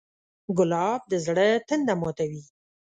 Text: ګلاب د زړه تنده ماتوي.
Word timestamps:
ګلاب 0.57 1.01
د 1.11 1.13
زړه 1.25 1.47
تنده 1.67 1.93
ماتوي. 2.01 2.43